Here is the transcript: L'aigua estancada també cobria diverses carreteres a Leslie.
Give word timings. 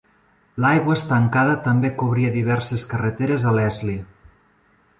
L'aigua 0.63 0.95
estancada 0.99 1.57
també 1.67 1.91
cobria 2.01 2.31
diverses 2.37 2.87
carreteres 2.95 3.47
a 3.51 3.55
Leslie. 3.59 4.03